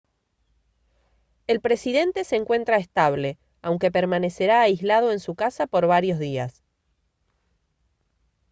el 1.45 1.61
presidente 1.61 2.23
se 2.23 2.35
encuentra 2.35 2.77
estable 2.77 3.37
aunque 3.61 3.91
permanecerá 3.91 4.61
aislado 4.61 5.11
en 5.11 5.19
su 5.19 5.35
casa 5.35 5.67
por 5.67 5.85
varios 5.85 6.17
días 6.17 6.63